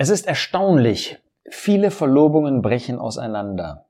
[0.00, 1.18] Es ist erstaunlich,
[1.50, 3.86] viele Verlobungen brechen auseinander.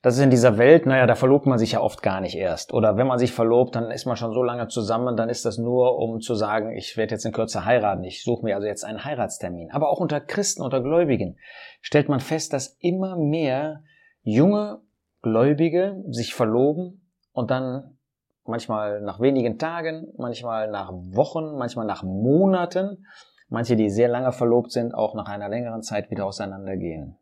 [0.00, 2.72] Das ist in dieser Welt, naja, da verlobt man sich ja oft gar nicht erst.
[2.72, 5.58] Oder wenn man sich verlobt, dann ist man schon so lange zusammen, dann ist das
[5.58, 8.82] nur, um zu sagen, ich werde jetzt in Kürze heiraten, ich suche mir also jetzt
[8.82, 9.70] einen Heiratstermin.
[9.72, 11.36] Aber auch unter Christen, unter Gläubigen
[11.82, 13.82] stellt man fest, dass immer mehr
[14.22, 14.80] junge
[15.20, 17.98] Gläubige sich verloben und dann
[18.46, 23.04] manchmal nach wenigen Tagen, manchmal nach Wochen, manchmal nach Monaten
[23.52, 27.16] manche, die sehr lange verlobt sind, auch nach einer längeren Zeit wieder auseinandergehen.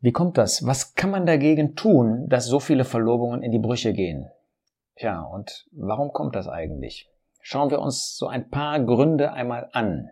[0.00, 0.64] Wie kommt das?
[0.66, 4.30] Was kann man dagegen tun, dass so viele Verlobungen in die Brüche gehen?
[4.96, 7.10] Tja, und warum kommt das eigentlich?
[7.42, 10.10] Schauen wir uns so ein paar Gründe einmal an.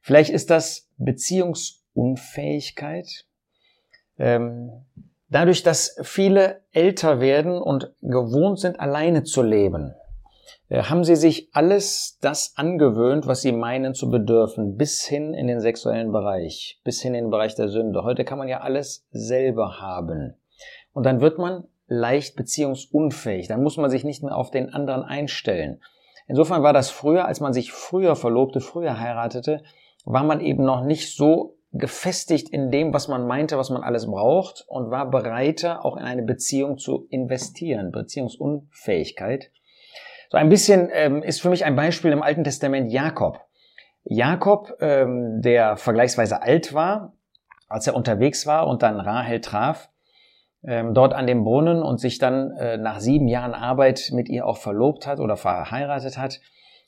[0.00, 3.26] Vielleicht ist das Beziehungsunfähigkeit.
[4.18, 4.70] Ähm,
[5.28, 9.94] dadurch, dass viele älter werden und gewohnt sind, alleine zu leben,
[10.70, 15.60] haben sie sich alles das angewöhnt, was sie meinen zu bedürfen, bis hin in den
[15.60, 18.04] sexuellen Bereich, bis hin in den Bereich der Sünde.
[18.04, 20.34] Heute kann man ja alles selber haben.
[20.92, 23.48] Und dann wird man leicht beziehungsunfähig.
[23.48, 25.80] Dann muss man sich nicht mehr auf den anderen einstellen.
[26.26, 29.62] Insofern war das früher, als man sich früher verlobte, früher heiratete,
[30.04, 34.06] war man eben noch nicht so gefestigt in dem, was man meinte, was man alles
[34.06, 37.90] braucht und war bereiter, auch in eine Beziehung zu investieren.
[37.90, 39.50] Beziehungsunfähigkeit
[40.34, 43.38] so ein bisschen ähm, ist für mich ein Beispiel im Alten Testament Jakob.
[44.02, 47.12] Jakob, ähm, der vergleichsweise alt war,
[47.68, 49.90] als er unterwegs war und dann Rahel traf,
[50.64, 54.44] ähm, dort an dem Brunnen und sich dann äh, nach sieben Jahren Arbeit mit ihr
[54.44, 56.40] auch verlobt hat oder verheiratet hat,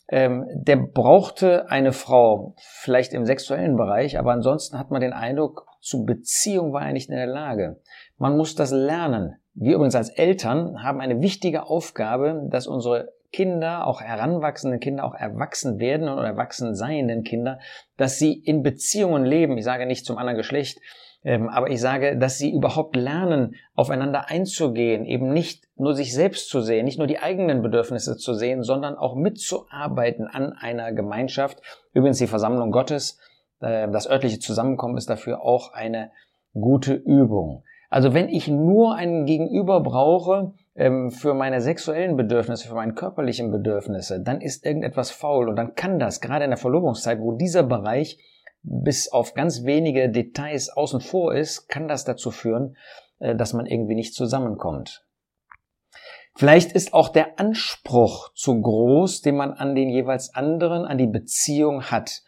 [0.08, 5.68] ähm, der brauchte eine Frau, vielleicht im sexuellen Bereich, aber ansonsten hat man den Eindruck,
[5.80, 7.80] zu Beziehung war er nicht in der Lage.
[8.18, 9.36] Man muss das lernen.
[9.54, 15.12] Wir übrigens als Eltern haben eine wichtige Aufgabe, dass unsere Kinder, auch heranwachsende Kinder, auch
[15.12, 17.58] erwachsen werden oder erwachsen seienden Kinder,
[17.98, 19.58] dass sie in Beziehungen leben.
[19.58, 20.80] Ich sage nicht zum anderen Geschlecht,
[21.22, 26.48] ähm, aber ich sage, dass sie überhaupt lernen, aufeinander einzugehen, eben nicht nur sich selbst
[26.48, 31.60] zu sehen, nicht nur die eigenen Bedürfnisse zu sehen, sondern auch mitzuarbeiten an einer Gemeinschaft.
[31.92, 33.18] Übrigens die Versammlung Gottes,
[33.60, 36.10] äh, das örtliche Zusammenkommen ist dafür auch eine
[36.54, 37.64] gute Übung.
[37.90, 43.50] Also wenn ich nur einen Gegenüber brauche, ähm, für meine sexuellen Bedürfnisse, für meine körperlichen
[43.50, 47.62] Bedürfnisse, dann ist irgendetwas faul und dann kann das, gerade in der Verlobungszeit, wo dieser
[47.62, 48.18] Bereich
[48.62, 52.76] bis auf ganz wenige Details außen vor ist, kann das dazu führen,
[53.18, 55.04] äh, dass man irgendwie nicht zusammenkommt.
[56.34, 61.06] Vielleicht ist auch der Anspruch zu groß, den man an den jeweils anderen, an die
[61.06, 62.22] Beziehung hat.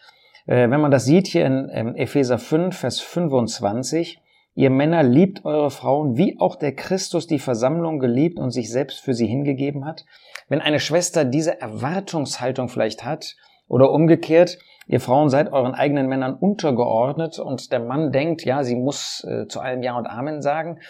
[0.47, 4.23] Äh, wenn man das sieht hier in ähm, Epheser 5, Vers 25,
[4.59, 8.99] Ihr Männer liebt eure Frauen, wie auch der Christus die Versammlung geliebt und sich selbst
[8.99, 10.05] für sie hingegeben hat.
[10.49, 13.37] Wenn eine Schwester diese Erwartungshaltung vielleicht hat
[13.69, 14.59] oder umgekehrt,
[14.89, 19.47] ihr Frauen seid euren eigenen Männern untergeordnet und der Mann denkt, ja, sie muss äh,
[19.47, 20.81] zu allem Ja und Amen sagen,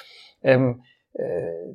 [0.43, 0.81] ähm,
[1.12, 1.27] äh,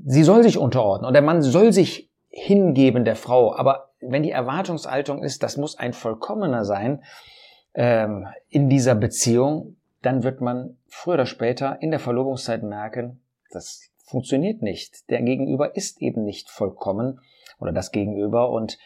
[0.03, 3.53] sie soll sich unterordnen und der Mann soll sich hingeben der Frau.
[3.53, 7.03] Aber wenn die Erwartungshaltung ist, das muss ein Vollkommener sein
[7.75, 13.21] ähm, in dieser Beziehung, dann wird man früher oder später in der Verlobungszeit merken,
[13.51, 15.09] das funktioniert nicht.
[15.09, 17.19] Der Gegenüber ist eben nicht vollkommen
[17.59, 18.77] oder das Gegenüber und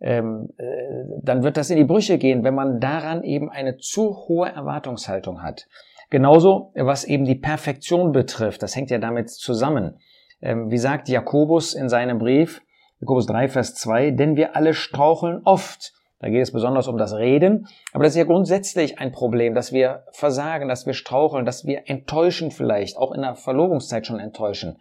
[0.00, 4.28] ähm, äh, dann wird das in die Brüche gehen, wenn man daran eben eine zu
[4.28, 5.66] hohe Erwartungshaltung hat.
[6.10, 9.98] Genauso, was eben die Perfektion betrifft, das hängt ja damit zusammen.
[10.42, 12.60] Ähm, wie sagt Jakobus in seinem Brief,
[13.00, 15.94] Jakobus 3, Vers 2, denn wir alle straucheln oft.
[16.18, 17.68] Da geht es besonders um das Reden.
[17.92, 21.88] Aber das ist ja grundsätzlich ein Problem, dass wir versagen, dass wir straucheln, dass wir
[21.88, 24.80] enttäuschen vielleicht, auch in der Verlobungszeit schon enttäuschen.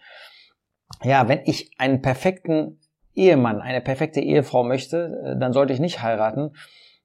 [1.04, 2.80] Ja, wenn ich einen perfekten
[3.16, 6.52] Ehemann, eine perfekte Ehefrau möchte, äh, dann sollte ich nicht heiraten.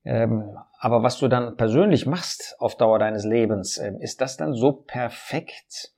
[0.04, 4.54] Ähm, aber was du dann persönlich machst auf Dauer deines Lebens, ähm, ist das dann
[4.54, 5.92] so perfekt?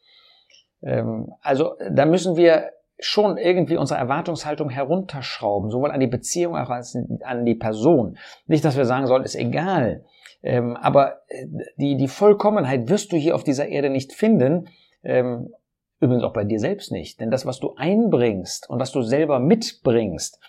[0.83, 6.95] Ähm, also da müssen wir schon irgendwie unsere Erwartungshaltung herunterschrauben, sowohl an die Beziehung als
[6.97, 8.17] auch an die Person.
[8.47, 10.05] Nicht, dass wir sagen sollen, ist egal.
[10.43, 11.47] Ähm, aber äh,
[11.77, 14.69] die, die Vollkommenheit wirst du hier auf dieser Erde nicht finden.
[15.03, 15.53] Ähm,
[16.01, 17.21] übrigens auch bei dir selbst nicht.
[17.21, 20.41] Denn das, was du einbringst und was du selber mitbringst,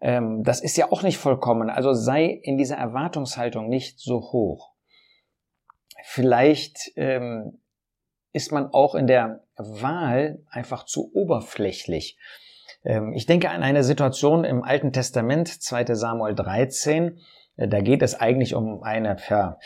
[0.00, 1.70] ähm, das ist ja auch nicht vollkommen.
[1.70, 4.72] Also sei in dieser Erwartungshaltung nicht so hoch.
[6.04, 7.61] Vielleicht ähm,
[8.32, 12.18] ist man auch in der Wahl einfach zu oberflächlich.
[12.84, 17.18] Ähm, ich denke an eine Situation im Alten Testament, 2 Samuel 13.
[17.56, 19.58] Äh, da geht es eigentlich um eine ja,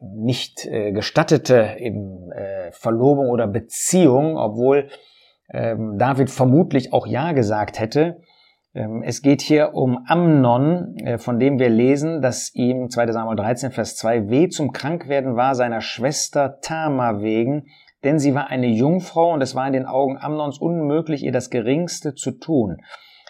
[0.00, 4.88] nicht äh, gestattete äh, Verlobung oder Beziehung, obwohl
[5.52, 8.20] ähm, David vermutlich auch Ja gesagt hätte.
[8.74, 13.70] Ähm, es geht hier um Amnon, von dem wir lesen, dass ihm 2 Samuel 13,
[13.70, 17.66] Vers 2 weh zum Krankwerden war seiner Schwester Tama wegen,
[18.04, 21.50] denn sie war eine Jungfrau und es war in den Augen Amnons unmöglich, ihr das
[21.50, 22.82] Geringste zu tun.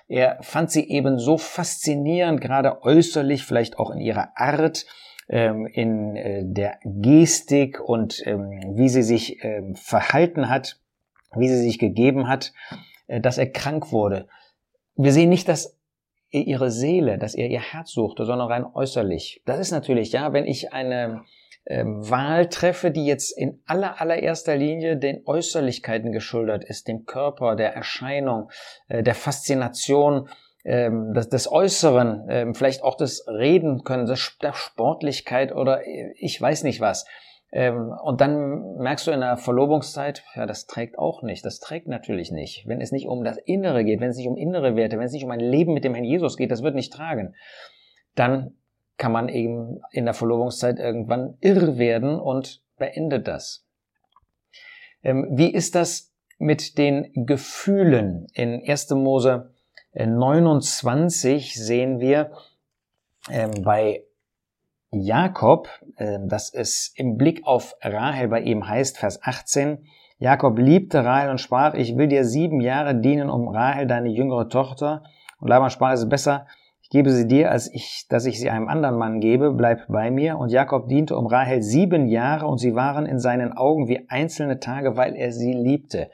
[0.07, 4.85] Er fand sie eben so faszinierend, gerade äußerlich, vielleicht auch in ihrer Art,
[5.29, 10.81] ähm, in äh, der Gestik und ähm, wie sie sich ähm, verhalten hat,
[11.35, 12.53] wie sie sich gegeben hat,
[13.07, 14.29] äh, dass er krank wurde.
[14.97, 15.79] Wir sehen nicht, dass
[16.31, 19.43] ihre Seele, dass er ihr Herz suchte, sondern rein äußerlich.
[19.47, 21.23] Das ist natürlich, ja, wenn ich eine
[21.67, 27.57] ähm, Wahl treffe, die jetzt in aller allererster Linie den Äußerlichkeiten geschuldet ist, dem Körper,
[27.57, 28.51] der Erscheinung,
[28.89, 30.29] äh, der Faszination
[30.65, 36.65] ähm, des, Äußeren, ähm, vielleicht auch des Reden können, der Sportlichkeit oder äh, ich weiß
[36.65, 37.07] nicht was.
[37.53, 41.45] Ähm, und dann merkst du in der Verlobungszeit, ja, das trägt auch nicht.
[41.45, 42.65] Das trägt natürlich nicht.
[42.67, 45.13] Wenn es nicht um das Innere geht, wenn es nicht um innere Werte, wenn es
[45.13, 47.35] nicht um ein Leben mit dem Herrn Jesus geht, das wird nicht tragen.
[48.17, 48.57] Dann
[48.97, 53.67] kann man eben in der Verlobungszeit irgendwann irr werden und beendet das.
[55.03, 58.27] Ähm, wie ist das mit den Gefühlen?
[58.35, 58.91] In 1.
[58.91, 59.51] Mose
[59.95, 62.33] 29 sehen wir
[63.31, 64.05] ähm, bei
[64.91, 69.87] Jakob, äh, dass es im Blick auf Rahel bei ihm heißt, Vers 18,
[70.19, 74.49] Jakob liebte Rahel und sprach, ich will dir sieben Jahre dienen um Rahel, deine jüngere
[74.49, 75.03] Tochter.
[75.39, 76.47] Und Laban sprach, es ist besser,
[76.85, 80.11] ich gebe sie dir, als ich, dass ich sie einem anderen Mann gebe, bleib bei
[80.11, 80.37] mir.
[80.37, 84.61] Und Jakob diente um Rahel sieben Jahre und sie waren in seinen Augen wie einzelne
[84.61, 86.11] Tage, weil er sie liebte.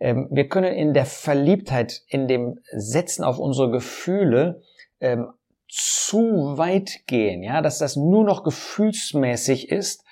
[0.00, 4.62] Ähm, wir können in der Verliebtheit, in dem Setzen auf unsere Gefühle
[4.98, 5.28] ähm,
[5.68, 10.04] zu weit gehen, ja, dass das nur noch gefühlsmäßig ist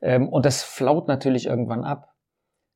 [0.00, 2.14] ähm, und das flaut natürlich irgendwann ab.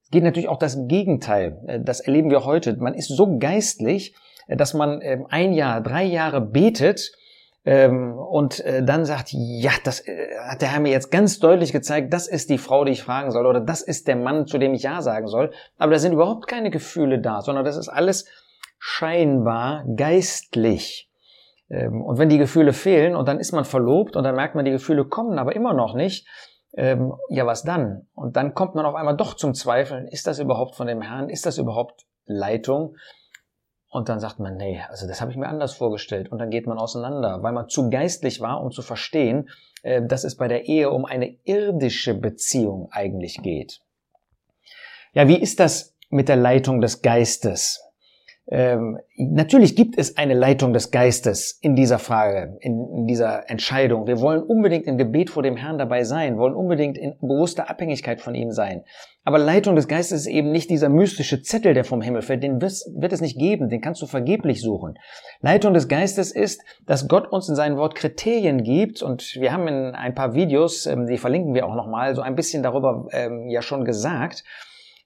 [0.04, 1.62] Es geht natürlich auch das Gegenteil.
[1.66, 2.76] Äh, das erleben wir heute.
[2.76, 4.14] Man ist so geistlich,
[4.56, 7.12] dass man ähm, ein Jahr, drei Jahre betet
[7.68, 11.70] ähm, und äh, dann sagt, ja, das äh, hat der Herr mir jetzt ganz deutlich
[11.70, 14.56] gezeigt, das ist die Frau, die ich fragen soll oder das ist der Mann, zu
[14.56, 15.52] dem ich Ja sagen soll.
[15.76, 18.24] Aber da sind überhaupt keine Gefühle da, sondern das ist alles
[18.78, 21.10] scheinbar geistlich.
[21.68, 24.64] Ähm, und wenn die Gefühle fehlen und dann ist man verlobt und dann merkt man,
[24.64, 26.26] die Gefühle kommen aber immer noch nicht,
[26.76, 28.06] ja, was dann?
[28.14, 31.30] Und dann kommt man auf einmal doch zum Zweifeln, ist das überhaupt von dem Herrn?
[31.30, 32.94] Ist das überhaupt Leitung?
[33.90, 36.30] Und dann sagt man, nee, also das habe ich mir anders vorgestellt.
[36.30, 39.48] Und dann geht man auseinander, weil man zu geistlich war, um zu verstehen,
[39.82, 43.80] äh, dass es bei der Ehe um eine irdische Beziehung eigentlich geht.
[45.14, 47.82] Ja, wie ist das mit der Leitung des Geistes?
[48.50, 54.06] Ähm, natürlich gibt es eine Leitung des Geistes in dieser Frage, in, in, dieser Entscheidung.
[54.06, 58.22] Wir wollen unbedingt im Gebet vor dem Herrn dabei sein, wollen unbedingt in bewusster Abhängigkeit
[58.22, 58.84] von ihm sein.
[59.22, 62.42] Aber Leitung des Geistes ist eben nicht dieser mystische Zettel, der vom Himmel fällt.
[62.42, 64.98] Den wird es nicht geben, den kannst du vergeblich suchen.
[65.40, 69.68] Leitung des Geistes ist, dass Gott uns in seinem Wort Kriterien gibt und wir haben
[69.68, 73.50] in ein paar Videos, ähm, die verlinken wir auch nochmal, so ein bisschen darüber ähm,
[73.50, 74.42] ja schon gesagt.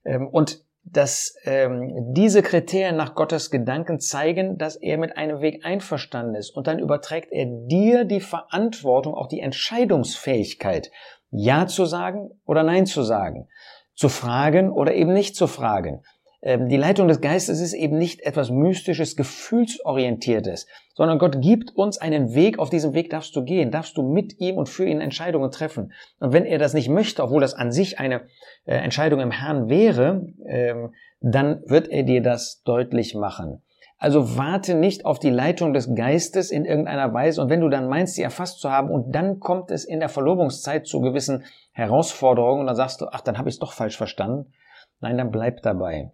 [0.05, 5.65] Ähm, und dass ähm, diese Kriterien nach Gottes Gedanken zeigen, dass er mit einem Weg
[5.65, 6.51] einverstanden ist.
[6.51, 10.91] Und dann überträgt er dir die Verantwortung, auch die Entscheidungsfähigkeit,
[11.31, 13.49] Ja zu sagen oder Nein zu sagen,
[13.95, 16.03] zu fragen oder eben nicht zu fragen.
[16.43, 21.99] Ähm, die Leitung des Geistes ist eben nicht etwas Mystisches, Gefühlsorientiertes, sondern Gott gibt uns
[21.99, 25.01] einen Weg, auf diesem Weg darfst du gehen, darfst du mit ihm und für ihn
[25.01, 25.93] Entscheidungen treffen.
[26.19, 28.23] Und wenn er das nicht möchte, obwohl das an sich eine
[28.65, 33.63] äh, Entscheidung im Herrn wäre, ähm, dann wird er dir das deutlich machen.
[33.97, 37.89] Also warte nicht auf die Leitung des Geistes in irgendeiner Weise und wenn du dann
[37.89, 42.63] meinst, sie erfasst zu haben und dann kommt es in der Verlobungszeit zu gewissen Herausforderungen
[42.63, 44.53] und dann sagst du, ach, dann habe ich es doch falsch verstanden.
[44.99, 46.11] Nein, dann bleib dabei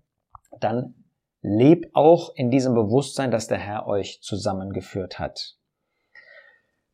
[0.61, 0.95] dann
[1.41, 5.57] leb auch in diesem Bewusstsein, dass der Herr euch zusammengeführt hat.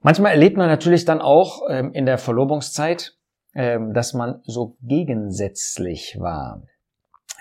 [0.00, 3.16] Manchmal erlebt man natürlich dann auch ähm, in der Verlobungszeit,
[3.54, 6.62] ähm, dass man so gegensätzlich war.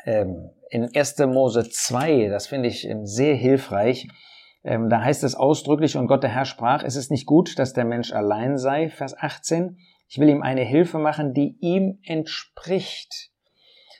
[0.06, 1.18] Ähm, in 1.
[1.28, 4.08] Mose 2, das finde ich ähm, sehr hilfreich,
[4.64, 7.74] ähm, da heißt es ausdrücklich, und Gott der Herr sprach, es ist nicht gut, dass
[7.74, 9.78] der Mensch allein sei, Vers 18,
[10.08, 13.33] ich will ihm eine Hilfe machen, die ihm entspricht.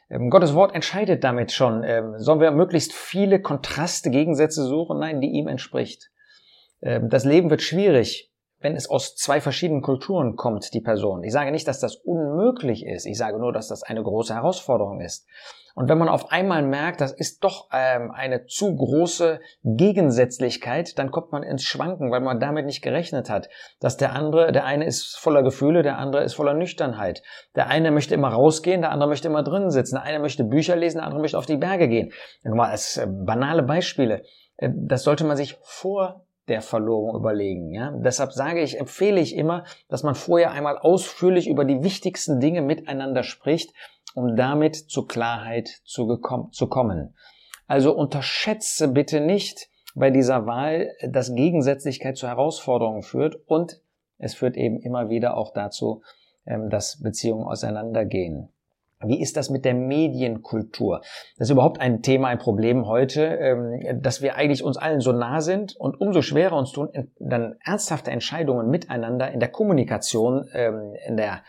[0.10, 1.84] Ähm, Gottes Wort entscheidet damit schon.
[1.84, 5.00] Ähm, sollen wir möglichst viele Kontraste, Gegensätze suchen?
[5.00, 6.12] Nein, die ihm entspricht.
[6.82, 8.33] Ähm, das Leben wird schwierig,
[8.64, 11.24] wenn es aus zwei verschiedenen Kulturen kommt, die Person.
[11.24, 13.06] Ich sage nicht, dass das unmöglich ist.
[13.06, 15.28] Ich sage nur, dass das eine große Herausforderung ist.
[15.76, 21.12] Und wenn man auf einmal merkt, das ist doch ähm, eine zu große Gegensätzlichkeit, dann
[21.12, 24.86] kommt man ins Schwanken, weil man damit nicht gerechnet hat, dass der andere, der eine
[24.86, 27.24] ist voller Gefühle, der andere ist voller Nüchternheit.
[27.56, 29.96] Der eine möchte immer rausgehen, der andere möchte immer drinnen sitzen.
[29.96, 32.14] Der eine möchte Bücher lesen, der andere möchte auf die Berge gehen.
[32.44, 34.24] Nur mal als äh, banale Beispiele.
[34.58, 37.74] äh, das sollte man sich vor der Verlobung überlegen.
[37.74, 37.92] Ja?
[37.92, 42.62] Deshalb sage ich, empfehle ich immer, dass man vorher einmal ausführlich über die wichtigsten Dinge
[42.62, 43.74] miteinander spricht,
[44.16, 46.20] um damit zur Klarheit zu,
[46.52, 47.16] zu kommen.
[47.68, 53.82] Also unterschätze bitte nicht bei dieser Wahl, dass Gegensätzlichkeit zu Herausforderungen führt und
[54.18, 56.02] es führt eben immer wieder auch dazu,
[56.46, 58.53] ähm, dass Beziehungen auseinandergehen.
[59.06, 61.02] Wie ist das mit der Medienkultur?
[61.38, 65.12] Das ist überhaupt ein Thema, ein Problem heute, ähm, dass wir eigentlich uns allen so
[65.12, 70.94] nah sind und umso schwerer uns tun, dann ernsthafte Entscheidungen miteinander in der Kommunikation, ähm,
[71.08, 71.44] in der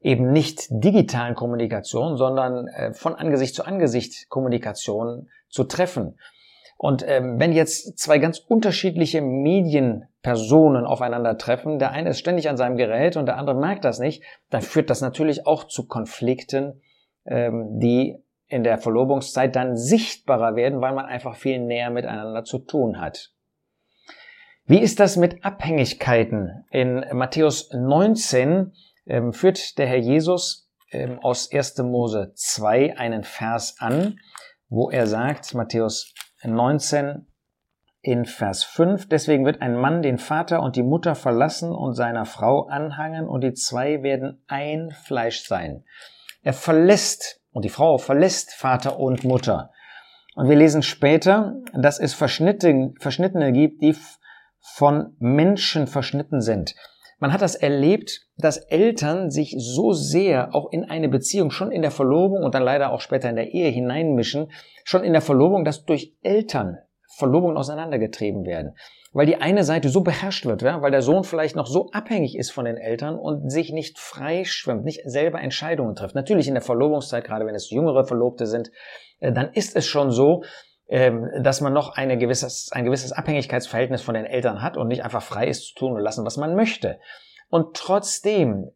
[0.00, 6.18] eben nicht digitalen Kommunikation, sondern äh, von Angesicht zu Angesicht Kommunikation zu treffen.
[6.76, 12.76] Und ähm, wenn jetzt zwei ganz unterschiedliche Medienpersonen aufeinandertreffen, der eine ist ständig an seinem
[12.76, 16.82] Gerät und der andere merkt das nicht, dann führt das natürlich auch zu Konflikten,
[17.24, 22.58] ähm, die in der Verlobungszeit dann sichtbarer werden, weil man einfach viel näher miteinander zu
[22.58, 23.32] tun hat.
[24.66, 26.64] Wie ist das mit Abhängigkeiten?
[26.70, 28.72] In Matthäus 19
[29.06, 31.78] ähm, führt der Herr Jesus ähm, aus 1.
[31.78, 34.18] Mose 2 einen Vers an,
[34.68, 36.14] wo er sagt, Matthäus
[36.44, 37.26] 19
[38.02, 42.24] in Vers 5, deswegen wird ein Mann den Vater und die Mutter verlassen und seiner
[42.24, 45.84] Frau anhangen und die zwei werden ein Fleisch sein.
[46.42, 49.70] Er verlässt, und die Frau verlässt Vater und Mutter.
[50.34, 53.94] Und wir lesen später, dass es Verschnittene, gibt, die
[54.60, 56.74] von Menschen verschnitten sind.
[57.18, 61.82] Man hat das erlebt, dass Eltern sich so sehr auch in eine Beziehung, schon in
[61.82, 64.50] der Verlobung und dann leider auch später in der Ehe hineinmischen,
[64.84, 66.78] schon in der Verlobung, dass durch Eltern
[67.16, 68.74] Verlobungen auseinandergetrieben werden
[69.12, 72.36] weil die eine Seite so beherrscht wird, ja, weil der Sohn vielleicht noch so abhängig
[72.36, 76.14] ist von den Eltern und sich nicht frei schwimmt, nicht selber Entscheidungen trifft.
[76.14, 78.70] Natürlich in der Verlobungszeit, gerade wenn es jüngere Verlobte sind,
[79.20, 80.44] äh, dann ist es schon so,
[80.88, 85.04] ähm, dass man noch eine gewisses, ein gewisses Abhängigkeitsverhältnis von den Eltern hat und nicht
[85.04, 86.98] einfach frei ist zu tun und lassen, was man möchte.
[87.50, 88.70] Und trotzdem,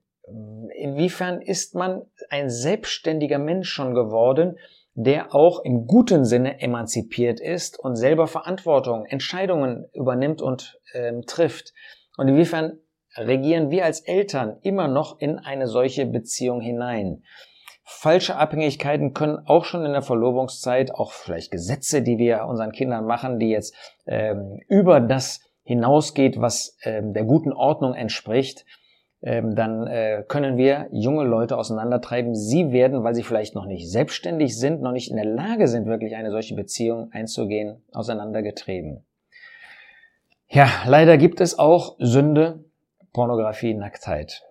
[0.79, 4.59] inwiefern ist man ein selbstständiger Mensch schon geworden,
[4.97, 11.75] der auch im guten Sinne emanzipiert ist und selber Verantwortung, Entscheidungen übernimmt und ähm, trifft.
[12.17, 12.79] Und inwiefern
[13.15, 17.23] regieren wir als Eltern immer noch in eine solche Beziehung hinein?
[17.85, 23.05] Falsche Abhängigkeiten können auch schon in der Verlobungszeit, auch vielleicht Gesetze, die wir unseren Kindern
[23.05, 23.75] machen, die jetzt
[24.07, 28.65] ähm, über das hinausgeht, was ähm, der guten Ordnung entspricht,
[29.27, 32.37] ähm, dann äh, können wir junge Leute auseinandertreiben.
[32.37, 35.87] Sie werden, weil sie vielleicht noch nicht selbstständig sind, noch nicht in der Lage sind,
[35.87, 39.05] wirklich eine solche Beziehung einzugehen, auseinandergetrieben.
[40.49, 42.65] Ja, leider gibt es auch Sünde,
[43.13, 44.45] Pornografie, Nacktheit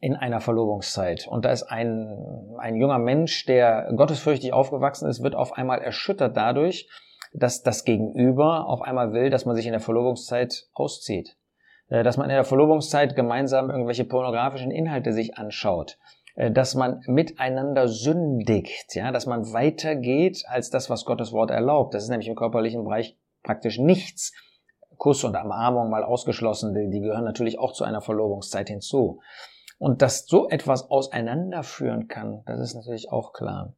[0.00, 1.28] in einer Verlobungszeit.
[1.28, 6.34] Und da ist ein, ein junger Mensch, der gottesfürchtig aufgewachsen ist, wird auf einmal erschüttert
[6.34, 6.88] dadurch,
[7.34, 11.36] dass das Gegenüber auf einmal will, dass man sich in der Verlobungszeit auszieht.
[11.92, 15.98] Äh, dass man in der Verlobungszeit gemeinsam irgendwelche pornografischen Inhalte sich anschaut,
[16.36, 21.92] äh, dass man miteinander sündigt, ja, dass man weitergeht als das, was Gottes Wort erlaubt.
[21.92, 24.32] Das ist nämlich im körperlichen Bereich praktisch nichts.
[24.96, 29.20] Kuss und Umarmung mal ausgeschlossen, die, die gehören natürlich auch zu einer Verlobungszeit hinzu.
[29.78, 33.74] Und dass so etwas auseinanderführen kann, das ist natürlich auch klar.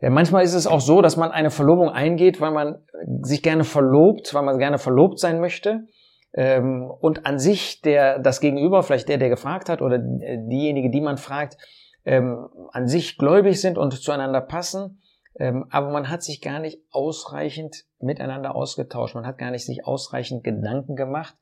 [0.00, 2.84] Ja, manchmal ist es auch so, dass man eine Verlobung eingeht, weil man
[3.22, 5.86] sich gerne verlobt, weil man gerne verlobt sein möchte
[6.34, 11.00] ähm, und an sich der, das Gegenüber, vielleicht der, der gefragt hat oder diejenige, die
[11.00, 11.58] man fragt,
[12.04, 15.00] ähm, an sich gläubig sind und zueinander passen,
[15.38, 19.86] ähm, aber man hat sich gar nicht ausreichend miteinander ausgetauscht, man hat gar nicht sich
[19.86, 21.36] ausreichend Gedanken gemacht,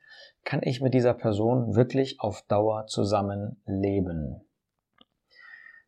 [0.44, 4.40] kann ich mit dieser Person wirklich auf Dauer zusammenleben?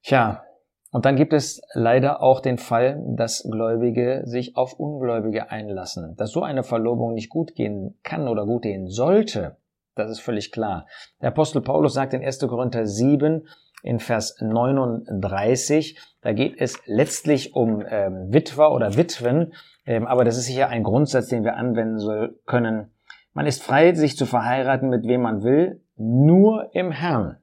[0.03, 0.45] Tja,
[0.93, 6.15] und dann gibt es leider auch den Fall, dass Gläubige sich auf Ungläubige einlassen.
[6.17, 9.57] Dass so eine Verlobung nicht gut gehen kann oder gut gehen sollte,
[9.95, 10.87] das ist völlig klar.
[11.23, 12.41] Der Apostel Paulus sagt in 1.
[12.41, 13.49] Korinther 7
[13.83, 19.55] in Vers 39, da geht es letztlich um ähm, Witwer oder Witwen,
[19.87, 22.93] ähm, aber das ist sicher ein Grundsatz, den wir anwenden soll, können.
[23.33, 27.42] Man ist frei, sich zu verheiraten, mit wem man will, nur im Herrn.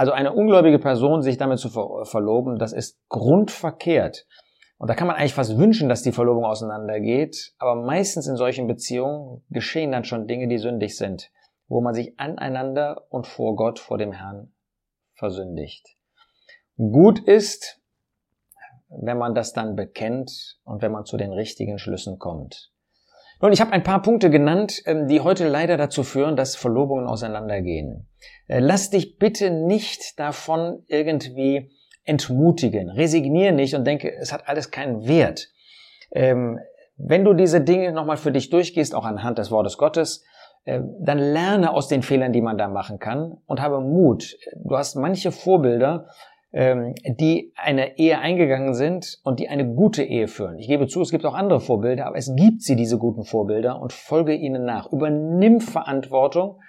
[0.00, 4.26] Also eine ungläubige Person sich damit zu verloben, das ist grundverkehrt.
[4.78, 7.52] Und da kann man eigentlich fast wünschen, dass die Verlobung auseinandergeht.
[7.58, 11.30] Aber meistens in solchen Beziehungen geschehen dann schon Dinge, die sündig sind,
[11.68, 14.54] wo man sich aneinander und vor Gott, vor dem Herrn
[15.12, 15.86] versündigt.
[16.78, 17.78] Gut ist,
[18.88, 22.72] wenn man das dann bekennt und wenn man zu den richtigen Schlüssen kommt.
[23.42, 27.06] Nun, ich habe ein paar Punkte genannt, ähm, die heute leider dazu führen, dass Verlobungen
[27.06, 28.06] auseinandergehen.
[28.48, 31.70] Äh, lass dich bitte nicht davon irgendwie
[32.04, 32.90] entmutigen.
[32.90, 35.48] Resignier nicht und denke, es hat alles keinen Wert.
[36.12, 36.58] Ähm,
[36.98, 40.22] wenn du diese Dinge nochmal für dich durchgehst, auch anhand des Wortes Gottes,
[40.64, 44.36] äh, dann lerne aus den Fehlern, die man da machen kann und habe Mut.
[44.54, 46.08] Du hast manche Vorbilder,
[46.52, 50.58] ähm, die eine Ehe eingegangen sind und die eine gute Ehe führen.
[50.58, 53.80] Ich gebe zu, es gibt auch andere Vorbilder, aber es gibt sie, diese guten Vorbilder,
[53.80, 54.90] und folge ihnen nach.
[54.90, 56.60] Übernimm Verantwortung.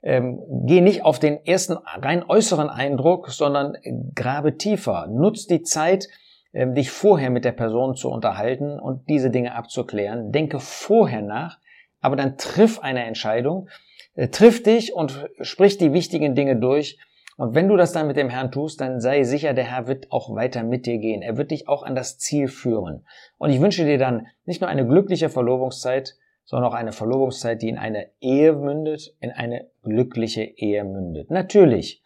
[0.00, 3.76] Ähm, geh nicht auf den ersten rein äußeren Eindruck, sondern
[4.14, 5.08] grabe tiefer.
[5.08, 6.08] Nutz die Zeit,
[6.54, 10.32] ähm, dich vorher mit der Person zu unterhalten und diese Dinge abzuklären.
[10.32, 11.58] Denke vorher nach,
[12.00, 13.68] aber dann triff eine Entscheidung,
[14.14, 16.98] äh, triff dich und sprich die wichtigen Dinge durch
[17.38, 20.10] und wenn du das dann mit dem Herrn tust, dann sei sicher, der Herr wird
[20.10, 21.22] auch weiter mit dir gehen.
[21.22, 23.06] Er wird dich auch an das Ziel führen.
[23.36, 27.68] Und ich wünsche dir dann nicht nur eine glückliche Verlobungszeit, sondern auch eine Verlobungszeit, die
[27.68, 31.30] in eine Ehe mündet, in eine glückliche Ehe mündet.
[31.30, 32.02] Natürlich,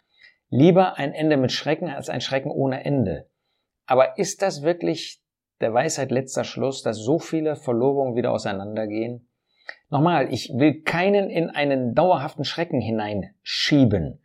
[0.50, 3.26] lieber ein Ende mit Schrecken als ein Schrecken ohne Ende.
[3.86, 5.22] Aber ist das wirklich
[5.62, 9.30] der Weisheit letzter Schluss, dass so viele Verlobungen wieder auseinandergehen?
[9.88, 14.18] Nochmal, ich will keinen in einen dauerhaften Schrecken hineinschieben.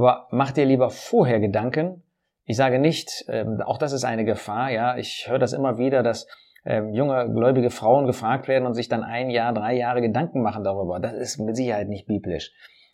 [0.00, 2.02] Aber mach dir lieber vorher Gedanken.
[2.46, 4.96] Ich sage nicht, ähm, auch das ist eine Gefahr, ja.
[4.96, 6.26] Ich höre das immer wieder, dass
[6.64, 10.64] ähm, junge gläubige Frauen gefragt werden und sich dann ein Jahr, drei Jahre Gedanken machen
[10.64, 11.00] darüber.
[11.00, 12.50] Das ist mit Sicherheit nicht biblisch.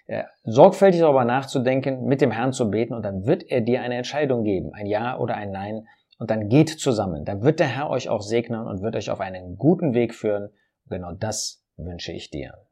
[0.06, 3.94] Äh, sorgfältig darüber nachzudenken, mit dem Herrn zu beten und dann wird er dir eine
[3.94, 5.86] Entscheidung geben, ein Ja oder ein Nein
[6.18, 7.24] und dann geht zusammen.
[7.24, 10.50] Dann wird der Herr euch auch segnen und wird euch auf einen guten Weg führen.
[10.88, 12.65] Genau das wünsche ich dir.